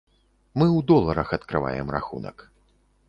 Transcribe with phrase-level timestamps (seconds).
[0.59, 2.37] Мы ў доларах адкрываем рахунак.